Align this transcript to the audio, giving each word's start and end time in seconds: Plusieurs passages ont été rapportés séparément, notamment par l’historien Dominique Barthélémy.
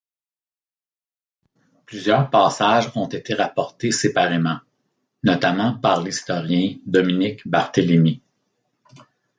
Plusieurs 1.85 2.31
passages 2.31 2.91
ont 2.95 3.05
été 3.05 3.35
rapportés 3.35 3.91
séparément, 3.91 4.57
notamment 5.21 5.75
par 5.77 6.01
l’historien 6.01 6.77
Dominique 6.87 7.47
Barthélémy. 7.47 8.19